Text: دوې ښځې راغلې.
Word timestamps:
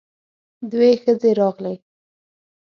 دوې 0.71 0.91
ښځې 1.03 1.31
راغلې. 1.39 1.75